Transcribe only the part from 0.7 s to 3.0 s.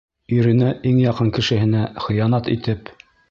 иң яҡын кешеһенә, хыянат итеп...